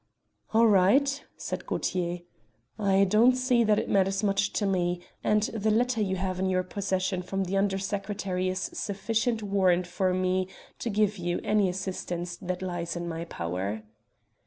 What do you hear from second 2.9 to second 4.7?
don't see that it matters much to